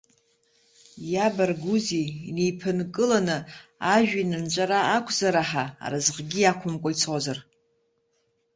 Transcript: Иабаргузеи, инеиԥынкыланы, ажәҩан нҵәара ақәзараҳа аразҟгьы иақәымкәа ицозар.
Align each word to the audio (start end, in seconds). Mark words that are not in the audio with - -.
Иабаргузеи, 1.11 2.07
инеиԥынкыланы, 2.29 3.37
ажәҩан 3.93 4.31
нҵәара 4.43 4.79
ақәзараҳа 4.95 5.65
аразҟгьы 5.83 6.39
иақәымкәа 6.41 6.89
ицозар. 6.93 7.39